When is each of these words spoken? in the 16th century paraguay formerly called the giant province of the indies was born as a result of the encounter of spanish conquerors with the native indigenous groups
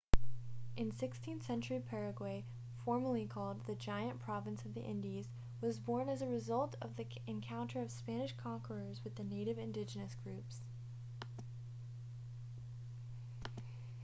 in 0.77 0.89
the 0.89 0.95
16th 0.95 1.45
century 1.45 1.79
paraguay 1.79 2.43
formerly 2.83 3.27
called 3.27 3.63
the 3.67 3.75
giant 3.75 4.19
province 4.19 4.65
of 4.65 4.73
the 4.73 4.81
indies 4.83 5.27
was 5.61 5.77
born 5.77 6.09
as 6.09 6.23
a 6.23 6.27
result 6.27 6.75
of 6.81 6.95
the 6.95 7.05
encounter 7.27 7.79
of 7.83 7.91
spanish 7.91 8.35
conquerors 8.35 9.01
with 9.03 9.13
the 9.13 9.23
native 9.23 9.59
indigenous 9.59 10.15
groups 10.23 10.61